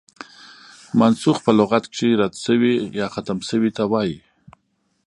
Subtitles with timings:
[0.99, 4.17] منسوخ په لغت کښي رد سوی، يا ختم سوي ته وايي.